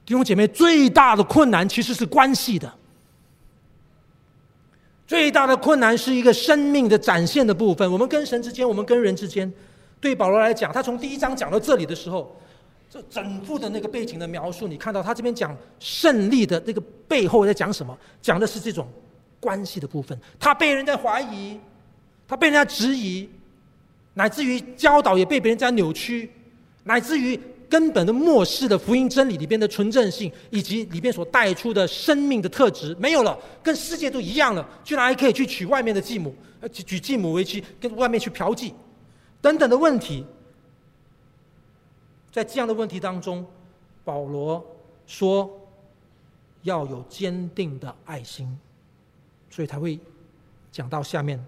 [0.06, 2.72] 弟兄姐妹，最大的困难其实是关系的。
[5.04, 7.90] 最大的困难是一个生命的展现的部分。
[7.90, 9.52] 我们跟神之间，我们跟人之间。
[10.00, 12.36] 对保罗来讲，他从第一章讲到这里的时候，
[12.88, 17.96] 这整部的那个背景的描述，你看到他这边讲胜利的那个背后在讲什么？
[18.22, 18.88] 讲的是这种
[19.40, 20.16] 关系的部分。
[20.38, 21.58] 他被人家怀疑，
[22.28, 23.28] 他被人家质疑，
[24.14, 26.30] 乃至于教导也被别人家扭曲，
[26.84, 27.40] 乃至于。
[27.68, 36.34] 根本的漠视的福音真理里边的纯正性，以及里边所带出的生命的特质没有了，跟世界都一样了，居然还可以去娶外面的继母，
[36.72, 38.72] 娶继母为妻，跟外面去嫖妓，
[39.40, 40.24] 等等的问题。
[42.30, 43.44] 在这样的问题当中，
[44.04, 44.64] 保罗
[45.06, 45.50] 说
[46.62, 48.56] 要有坚定的爱心，
[49.50, 49.98] 所以才会
[50.70, 51.44] 讲到下面，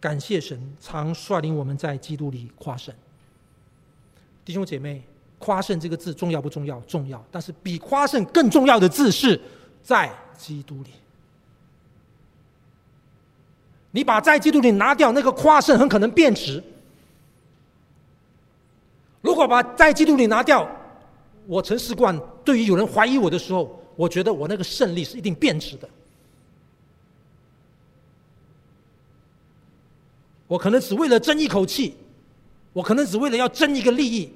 [0.00, 2.94] 感谢神常率领我们在基督里夸胜，
[4.44, 5.02] 弟兄姐妹。
[5.38, 6.80] 夸胜这个字重要不重要？
[6.82, 7.24] 重要。
[7.30, 9.40] 但是比夸胜更重要的字是
[9.82, 10.90] 在基督里。
[13.90, 16.62] 你把在基督里拿掉，那个夸胜很可能变质。
[19.22, 20.68] 如果把在基督里拿掉，
[21.46, 25.88] 我陈士贯对于有人怀疑我的时候，我觉得我那个胜利是一定变质的。
[30.46, 31.96] 我可能只为了争一口气，
[32.72, 34.32] 我可能只为了要争一个利益。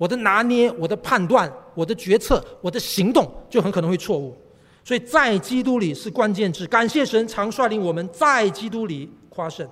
[0.00, 4.34] 我的拿捏，我的判断，我的决策，我的行动，就很可能会错误。
[4.82, 6.66] 所以在基督里是关键字。
[6.66, 9.68] 感谢神常率领我们在基督里夸胜，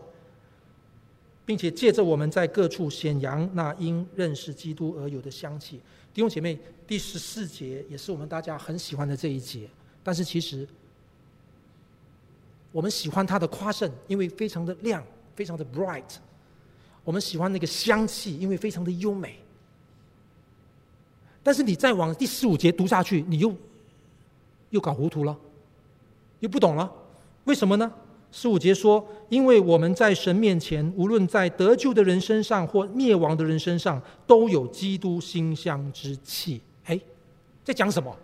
[1.46, 5.80] 并且借着我们在各处显扬那因认识基督而有的香气。
[6.12, 9.66] 弟兄姐妹，第十四节也是我们大家很喜欢的这一节。
[10.04, 10.68] 但是其实，
[12.70, 15.02] 我们喜欢它的夸胜，因为非常的亮，
[15.34, 16.16] 非常的 bright。
[17.02, 19.38] 我们喜欢那个香气，因为非常的优美。
[21.48, 23.50] 但是你再往第十五节读下去，你又
[24.68, 25.34] 又搞糊涂了，
[26.40, 26.92] 又不懂了，
[27.44, 27.90] 为什么呢？
[28.30, 37.00] 十五节说：“因为我们在神面前，无论在得救的人身上或灭亡的人身上，都有基督馨香之气。”哎，
[37.64, 38.14] 在讲什么？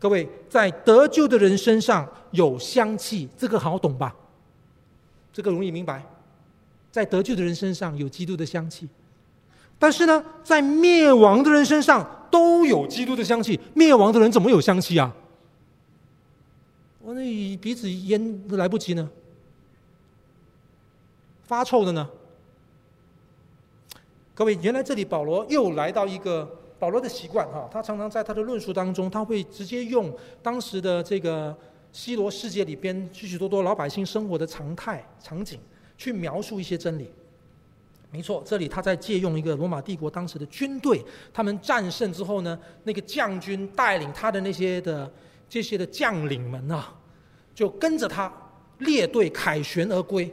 [0.00, 4.12] 各位，在得救的人身上有香气，这个好懂吧？
[5.32, 6.04] 这个容易明白，
[6.90, 8.88] 在得救的人身上有基督的香气。
[9.78, 13.60] 但是呢，在灭亡的人身上都有基督的香气。
[13.74, 15.14] 灭亡的人怎么有香气啊？
[17.00, 19.08] 我那鼻子烟都来不及呢，
[21.44, 22.08] 发臭的呢。
[24.34, 30.12] 各位，原来这里保罗又来到一个保罗的习惯哈，他常常在他的论述当中，他会直接用
[30.42, 31.56] 当时的这个
[31.92, 35.60] 西罗世界里边许许多多老百姓生活的常态场景，
[35.96, 37.10] 去描述一些真理。
[38.10, 45.12] 没错，这里他在借用一个罗马帝国当时的军队，他们战胜之后呢，那个将军带领他的那些的
[45.48, 46.94] 这些的将领们啊，
[47.54, 48.32] 就跟着他
[48.78, 50.32] 列队凯旋而归。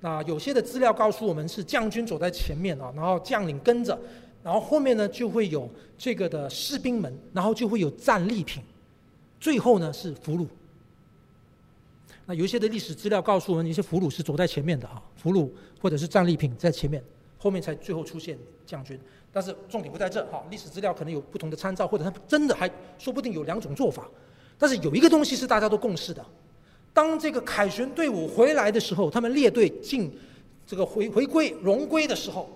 [0.00, 3.98] 那有些的资料告诉我们是将军走在前面啊，然后将领跟着，
[4.42, 8.62] 然后后面呢就会有这个的士兵们，然后就会有战利品，
[9.40, 10.46] 最后呢是俘虏。
[12.24, 17.02] 那有一些的历史资料告诉我们，一些俘虏是走在前面的哈，俘虏或者是战利品在前面，
[17.36, 18.98] 后面才最后出现将军。
[19.32, 24.08] 但是重点不在这哈，历史资料可能有不同的参照，或者他真的还说不定有两种做法。
[24.56, 26.24] 但是有一个东西是大家都共识的：
[26.92, 30.16] 当这个凯旋队伍回来的时候，他们列队进
[30.64, 32.48] 这个回回归荣归的时候，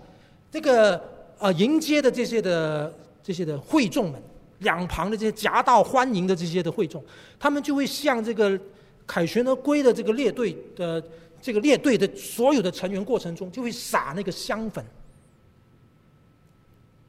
[0.53, 1.03] 这个
[1.39, 4.23] 呃迎接的这些的这些的会众们，
[4.61, 7.03] 两旁的这些夹道欢迎的这些的会众，
[7.41, 8.57] 他们就会向这个。
[9.07, 11.03] 凯旋而归的这个列队的
[11.41, 14.85] 这个列队的所有的成员过程中，就会撒那个香粉，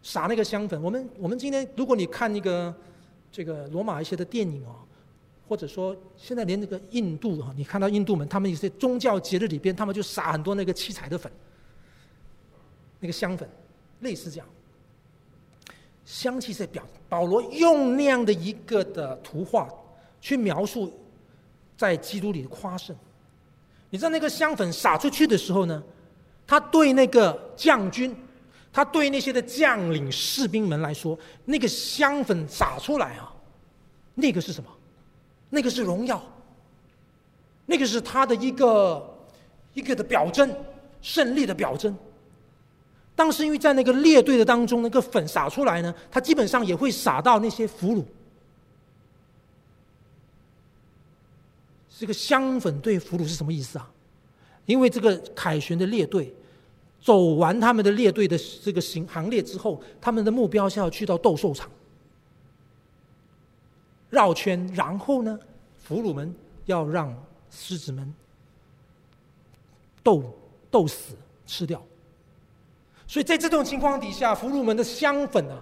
[0.04, 0.80] 撒那个香粉。
[0.84, 2.74] 我们我们今天，如果你看那个
[3.32, 4.76] 这个罗马一些的电影啊，
[5.48, 11.32] 或者说现在连那个印度啊，你看到印度们他们一些宗教节日里边，他们就撒很多那个七彩的粉，
[13.00, 13.50] 那个香粉，
[14.02, 14.48] 类似这样，
[16.06, 16.86] 香气在表。
[17.10, 19.68] 保罗用那样的一个的图画
[20.22, 20.94] 去描述。
[21.78, 22.96] 在基督里的夸胜，
[23.92, 25.82] 你知道那个香粉撒出去的时候呢，
[26.48, 28.16] 他对那个将军，
[28.74, 33.32] 他对那些的将领士兵们来说，那个香粉撒出来啊，
[34.16, 34.70] 那个是什么？
[35.50, 36.22] 那个是荣耀，
[37.68, 39.18] 那个是他的一个
[39.74, 40.54] 一个的表征，
[41.02, 41.96] 胜利的表征。
[43.16, 48.04] 当时因为在那个列队的当中，那个粉撒出来呢，它基本上也会撒到那些俘虏。
[52.00, 53.92] 这个香粉对俘虏是什么意思啊？
[54.68, 56.32] 因为这个凯旋的列队
[57.02, 61.68] 走完他们的列队的这个行行列之后，他们的目标是要去到斗兽场
[64.12, 65.40] 绕圈，然后呢，
[65.78, 66.32] 俘虏们
[66.66, 67.12] 要让
[67.50, 68.14] 狮子们
[70.04, 70.24] 斗
[70.70, 71.16] 斗死
[71.48, 71.84] 吃掉。
[73.08, 75.60] 所以在这种情况底下，俘虏们的香粉啊，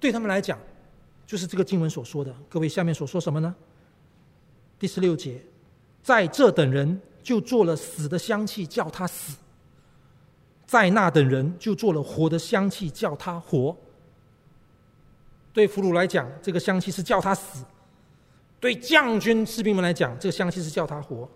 [0.00, 0.58] 对他们来讲，
[1.26, 2.34] 就是这个经文所说的。
[2.48, 3.54] 各位下面所说什么呢？
[4.78, 5.40] 第十六节，
[6.06, 9.32] 在这等人就做了死的香气，叫他死；
[10.64, 13.76] 在那等人就做了活的香气，叫他活。
[15.52, 17.64] 对俘虏来讲，这个香气是叫他死；
[18.60, 21.28] 对将军士兵们来讲，这个香气是叫他活。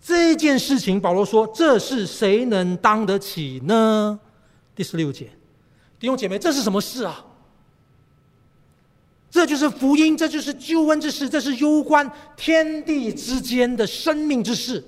[0.00, 4.18] 这件事情，保罗说：“这是谁能当得起呢？”
[4.74, 5.28] 第十六节，
[5.98, 7.22] 弟兄姐妹，这是什么事啊？
[9.32, 14.84] 这就是福音，这就是救恩之事，这是攸关天地之间的生命之事。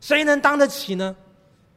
[0.00, 1.14] 谁能当得起呢？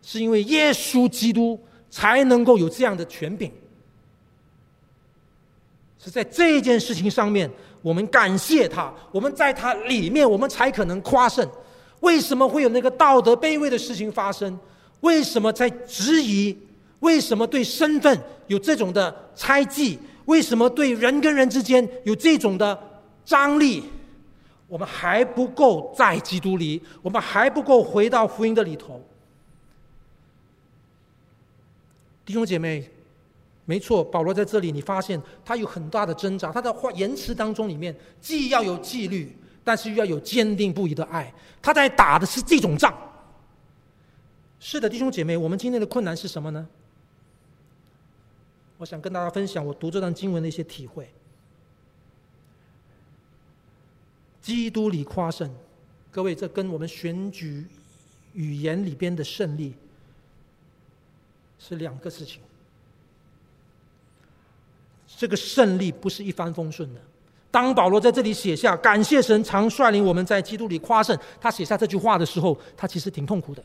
[0.04, 1.60] 是因为耶稣基督
[1.90, 3.52] 才能够有这样的权柄。
[5.98, 7.50] 是在这件事情上面，
[7.82, 11.48] 我们感谢他，我们在他里面，我们才可能夸胜。
[12.02, 14.60] 为什么会有那个道德卑微的事情发生？
[15.00, 16.56] 为什么在质疑？
[17.00, 18.16] 为什么对身份
[18.46, 19.98] 有这种的猜忌？
[20.32, 22.68] 为什么对人跟人之间有这种的
[23.26, 23.84] 张力？
[24.66, 29.06] 我们还不够在基督里，我们还不够回到福音的里头。
[32.24, 32.90] 弟兄姐妹，
[33.66, 36.50] 没错，保罗在这里，你发现他有很大的挣扎。
[36.50, 41.34] 他的话言辞当中里面，既要有纪律，但是又要有坚定不移的爱。
[41.62, 42.94] 他在打的是这种仗。
[44.62, 46.66] 是的，弟兄姐妹，我们今天的困难是什么呢？
[48.82, 51.08] 我想跟大家分享我读这段经文的一些体会。
[54.42, 55.48] 基督里夸胜，
[56.10, 57.68] 各位，这跟我们选举
[58.34, 59.76] 语言里边的胜利
[61.60, 62.42] 是两个事情。
[65.06, 67.00] 这个胜利不是一帆风顺的。
[67.52, 73.64] 当保罗在这里写下“感谢神常率领我们在基督里夸胜”，他写下这句话的时候，他其实挺痛苦的。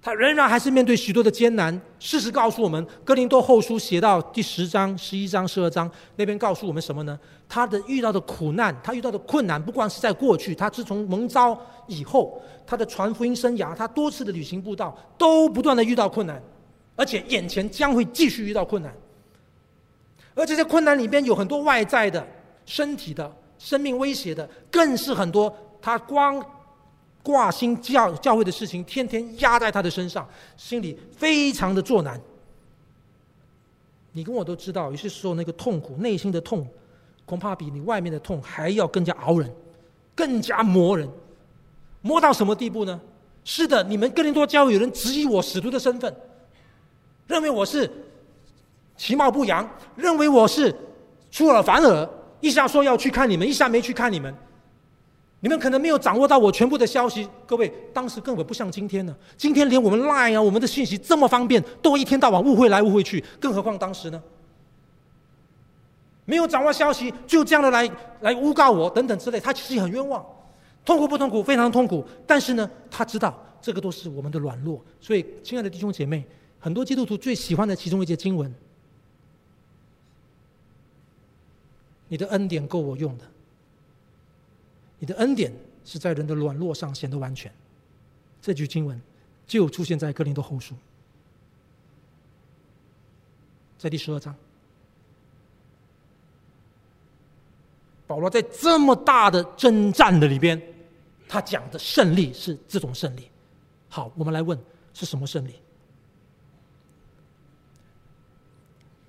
[0.00, 1.78] 他仍然还是面对许多的艰难。
[1.98, 7.18] 事实告诉我们，《哥林多后书》写到第十章、十一章、十二章那边，告诉我们什么呢？
[7.48, 16.40] 他的遇到的苦难，他遇到的困难，不光是在过去，他自从蒙召以后，他的传福音生涯，他多次的旅行布道，都不断的遇到困难，
[16.94, 18.94] 而且眼前将会继续遇到困难。
[20.36, 22.24] 而且在困难里边有很多外在的、
[22.64, 26.40] 身体的、生命威胁的，更是很多他光。
[27.22, 32.20] 挂心教教会的事情，天天压在他的身上，心里非常的作难。
[34.12, 36.66] 你跟我都知道，有些时候那个痛苦，内心的痛，
[37.24, 39.50] 恐怕比你外面的痛还要更加熬人，
[40.14, 41.08] 更加磨人。
[42.00, 42.98] 磨到什么地步呢？
[43.44, 46.14] 是的，你们哥林多教会有人质疑我使徒的身份，
[47.26, 47.90] 认为我是
[48.96, 50.74] 其貌不扬，认为我是
[51.30, 52.08] 出尔反尔，
[52.40, 54.34] 一下说要去看你们，一下没去看你们。
[55.40, 59.16] 你们可能没有掌握到我全部的消息，各位，当时根本不像今天呢。
[59.36, 64.20] 今天连我们 Line 啊，我们的信息这么方便，都一天到晚误会来误会去，更何况当时呢？
[66.24, 67.88] 没有掌握消息，就这样的来
[68.20, 70.24] 来诬告我等等之类，他其实也很冤枉，
[70.84, 71.42] 痛苦不痛苦？
[71.42, 72.04] 非常痛苦。
[72.26, 76.24] 但是呢，他知道这个都是我们的软弱，所以，亲爱的弟兄姐妹，
[76.58, 78.52] 很多基督徒最喜欢的其中一节经文：
[82.08, 83.24] 你的恩典够我用的。
[85.00, 85.52] 你的恩典
[85.84, 87.52] 是在人的软弱上显得完全。
[88.42, 89.00] 这句经文
[89.46, 90.74] 就出现在哥林多后书，
[93.78, 94.34] 在第十二章。
[98.06, 100.60] 保罗在这么大的征战的里边，
[101.28, 103.28] 他讲的胜利是这种胜利。
[103.88, 104.58] 好，我们来问
[104.94, 105.54] 是什么胜利？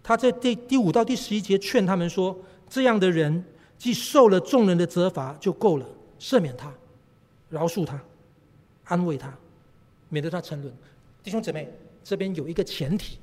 [0.04, 2.38] 他在第第五到第十一节劝他们说：
[2.70, 3.44] 这样的人。
[3.80, 5.86] 既受了众人的责罚就够了，
[6.20, 6.72] 赦免他，
[7.50, 8.00] 饶恕他，
[8.84, 9.34] 安慰他，
[10.10, 10.72] 免得他沉沦。
[11.24, 11.68] 弟兄姊妹，
[12.04, 13.18] 这边有一个前提，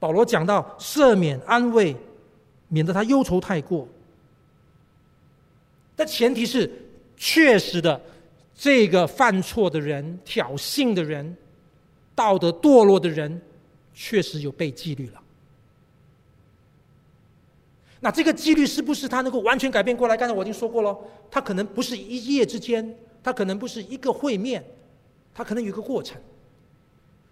[0.00, 1.96] 保罗讲到赦免、安慰，
[2.66, 3.86] 免得他忧愁太过。
[5.94, 6.68] 但前提是，
[7.16, 8.00] 确实的，
[8.56, 11.36] 这个犯错的人、挑衅的人、
[12.16, 13.40] 道德堕落的人，
[13.94, 15.21] 确实有被纪律了。
[18.04, 20.16] 那这个纪律是不是他能够完全改变过来？
[20.16, 20.98] 刚才我已经说过了，
[21.30, 24.64] 他可能不是一夜之间，他可能不是一个会面，
[25.32, 26.20] 他可能有一个过程。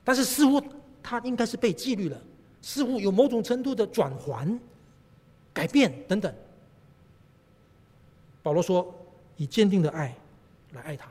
[0.05, 0.63] 但是似乎
[1.03, 2.17] 他应该是被纪律了，
[2.63, 4.61] 似乎有某种程度的转换、
[5.53, 6.33] 改变等等。
[8.41, 8.95] 保罗说
[9.37, 10.15] ：“以坚定的爱
[10.73, 11.11] 来爱他。”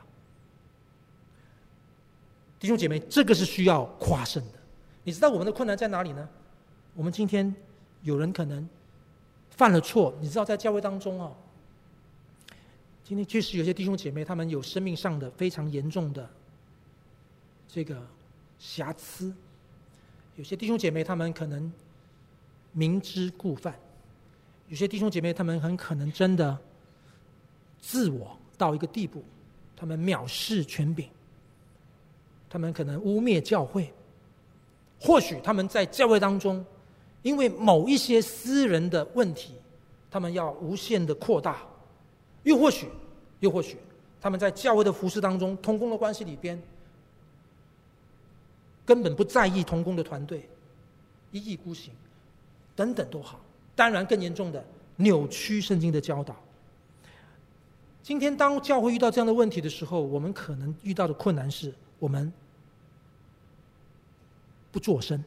[2.58, 4.58] 弟兄姐妹，这个是需要夸胜的。
[5.04, 6.26] 你知道我们的困难在哪里呢？
[6.94, 7.54] 我们今天
[8.02, 8.66] 有人可能
[9.60, 11.36] 犯了错，你知道在教会当中哦，
[13.04, 16.26] 今天确实有些弟兄姐妹他们有生命上的非常严重的
[17.68, 18.02] 这个
[18.58, 19.30] 瑕疵，
[20.36, 21.70] 有些弟兄姐妹他们可能
[22.72, 23.78] 明知故犯，
[24.68, 26.56] 有些弟兄姐妹他们很可能真的
[27.82, 29.22] 自我到一个地步，
[29.76, 31.06] 他们藐视权柄，
[32.48, 33.92] 他们可能污蔑教会，
[34.98, 36.64] 或许他们在教会当中。
[37.22, 39.54] 因为某一些私人的问题，
[40.10, 41.62] 他们要无限的扩大，
[42.44, 42.88] 又或许，
[43.40, 43.76] 又或许，
[44.20, 46.60] 他们在教会的服事当中，同工的关系里边，
[48.86, 50.48] 根本不在意同工的团队，
[51.30, 51.92] 一意孤行，
[52.74, 53.38] 等等都好。
[53.76, 54.64] 当然，更严重的
[54.96, 56.34] 扭曲圣经的教导。
[58.02, 62.32] 今天，当教会遇到这样的问题的时候，我们可能遇到的困难是我们
[64.72, 65.22] 不作声。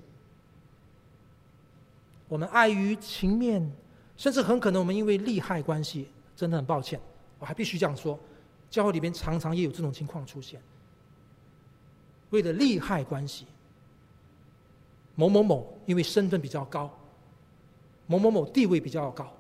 [2.34, 3.72] 我们碍于情面，
[4.18, 7.00] 甚至很可能我们因为利害关系，真的很抱歉，
[7.38, 8.20] 我还必须这样说，
[8.72, 10.60] 教会里边常常也有这种情况出现。
[12.32, 13.46] 为了利害关系，
[15.14, 16.90] 某某某因为身份比较高，
[18.08, 19.32] 某某某地位比较高，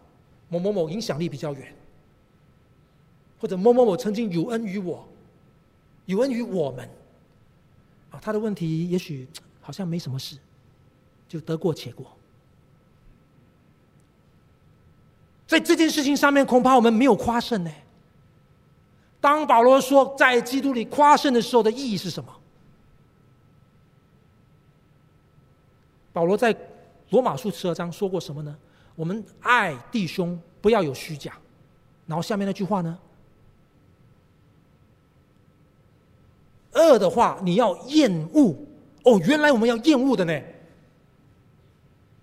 [0.47, 1.75] 某某某影响力比较远，
[3.39, 5.03] 或者某某某曾经有恩于我，
[6.05, 6.87] 有恩于我们，
[8.11, 9.27] 啊，他的问题也许
[9.61, 10.37] 好像没什么事，
[11.27, 12.15] 就得过且过。
[15.53, 17.69] 在这件事情上面，恐怕我们没有夸胜呢。
[19.21, 22.33] 当保罗说在基督里夸胜的时候的意义是什么？
[26.11, 26.55] 保罗在
[27.11, 28.57] 罗马书十二章说过什么呢？
[28.95, 31.33] 我们爱弟兄，不要有虚假。
[32.07, 32.97] 然后下面那句话呢？
[36.73, 38.55] 恶的话你要厌恶。
[39.03, 40.41] 哦，原来我们要厌恶的呢。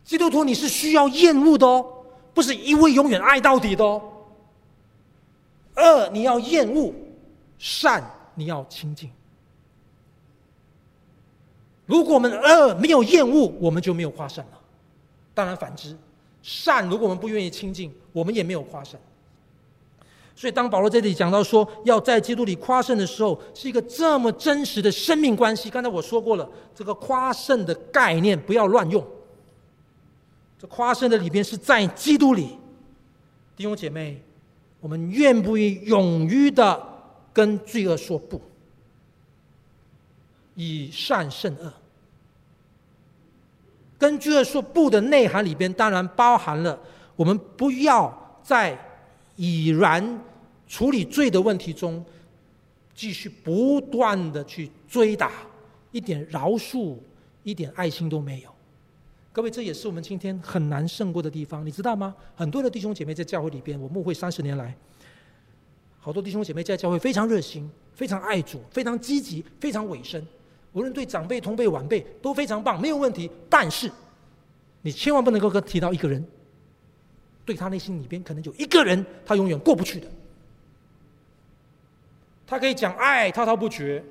[0.05, 2.00] 基督徒，你是需要厌恶的哦。
[2.35, 4.03] 不是一味永远爱到底的哦。
[5.77, 6.93] 恶你要厌恶，
[7.59, 8.03] 善
[8.35, 9.11] 你要亲近。
[11.87, 14.61] 如果我们恶没有厌恶，我们就没有夸善了。
[15.35, 15.97] 当然反之，
[16.43, 19.01] 善如果我们不愿意亲近，我们也没有夸善。
[20.37, 25.69] 所以当保罗这里讲到说要在基督里夸胜的时候，是一个这么真实的生命关系。
[25.69, 29.05] 刚才我说过了，这个夸胜的概念不要乱用。
[30.61, 32.59] 这夸胜的里边是在基督里，
[33.57, 34.23] 弟兄姐妹，
[34.79, 36.87] 我们愿不愿意勇于的
[37.33, 38.39] 跟罪恶说不，
[40.55, 41.73] 以善胜恶。
[43.99, 46.79] 跟罪恶说不的内涵里边，当然包含了
[47.17, 48.79] 我们不要在
[49.37, 50.23] 已然
[50.69, 52.05] 处理罪的问题中，
[52.95, 55.33] 继续不断的去追打，
[55.91, 56.99] 一点饶恕、
[57.45, 58.51] 一点爱心都没有。
[59.33, 62.15] 各位，这也是我们今天很难胜过的地方，你知道吗？
[62.35, 64.75] 很多的弟兄姐妹在教会里边，我牧会三十年来，
[66.01, 70.27] 好多弟兄姐妹在教会非常热心，非常爱主，非常积极，非常委身，
[70.73, 73.31] 无论对长辈、同辈、晚辈都非常棒，没有问题。
[73.49, 73.89] 但是，
[74.83, 76.27] 你千万不能够跟提到一个人，
[77.45, 80.09] 对他内心里边可能有一个人，他永远过不去的。
[82.49, 84.05] 他可以讲爱滔滔不绝，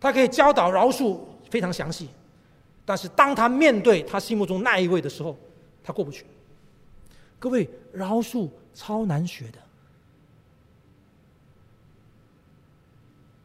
[0.00, 2.08] 他可以教导饶恕非常详细。
[2.86, 5.36] 但是当他面对他心目中那一位的时候，
[5.84, 6.24] 他过不去。
[7.38, 9.58] 各位，饶恕超难学的。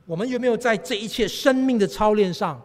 [0.06, 2.62] 我们有没有在这一切生命的操练上，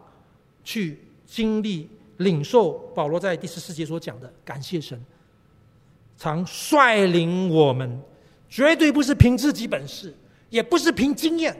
[0.63, 4.31] 去经历、领受保罗在第十四节所讲的？
[4.45, 5.03] 感谢神，
[6.17, 7.99] 常率领我们，
[8.49, 10.13] 绝对不是凭自己本事，
[10.49, 11.55] 也不是凭经验。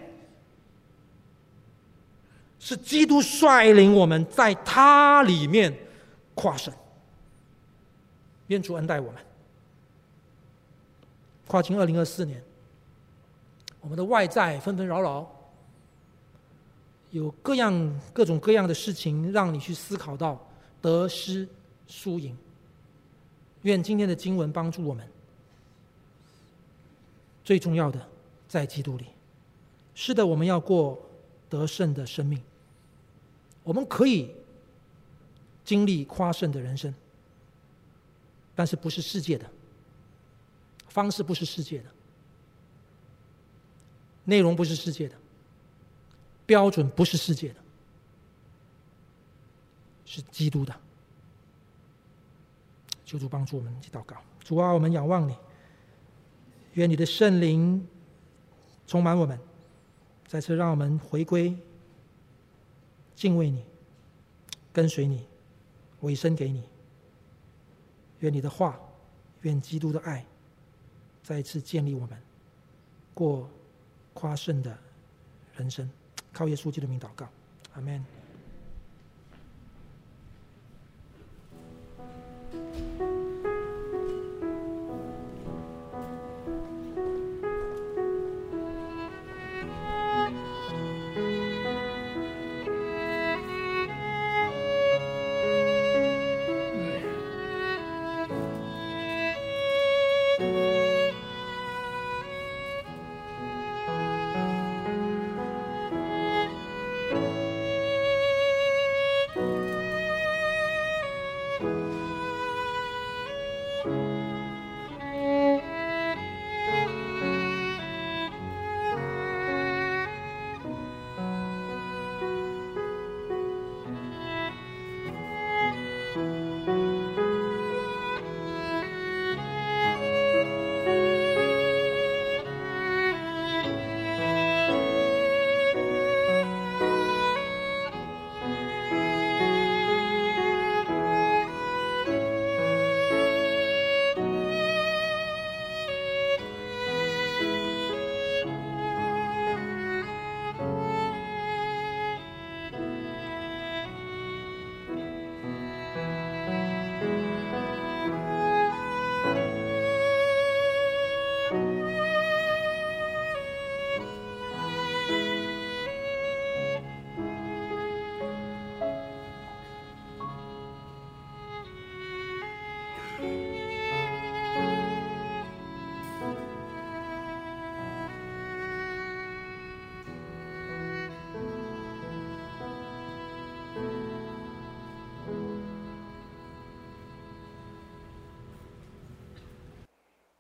[2.59, 5.73] 是基督率领我们在他里面
[6.33, 6.73] 跨胜，
[8.47, 9.21] 愿主恩待我们。
[11.47, 12.43] 跨进二零二四年，
[13.79, 15.25] 我们的外在纷纷扰扰，
[17.11, 20.45] 有各样各种各样的事情让你去思考到
[20.81, 21.47] 得失
[21.87, 22.37] 输赢。
[23.61, 25.07] 愿今天的经文帮助我们。
[27.45, 28.05] 最重要的，
[28.49, 29.05] 在基督里。
[29.95, 30.99] 是的，我们要过
[31.49, 32.41] 得胜的生命。
[33.67, 34.33] 我们可以
[35.65, 36.93] 经历夸胜的人生，
[38.55, 39.45] 但是不是世界的，
[40.87, 41.89] 方式不是世界的，
[44.23, 45.15] 内容不是世界的，
[46.45, 47.55] 标准不是世界的，
[50.05, 50.73] 是基督的。
[53.05, 54.15] 求主帮助我们去祷告。
[54.45, 55.35] 主啊，我们仰望你，
[56.75, 57.85] 愿你的圣灵
[58.87, 59.37] 充满我们，
[60.25, 61.53] 再次让我们回归
[63.17, 63.65] 敬畏你，
[64.71, 65.25] 跟随你，
[66.01, 66.63] 委身给你。
[68.19, 68.79] 愿你的话，
[69.41, 70.23] 愿基督的爱，
[71.23, 72.15] 再一次建立我们，
[73.15, 73.49] 过
[74.13, 74.77] 夸胜的
[75.55, 75.89] 人生。
[76.31, 77.27] 靠耶稣基督的名祷告，
[77.73, 78.05] 阿门。